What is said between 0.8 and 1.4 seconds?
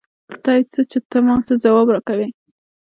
چې ته ما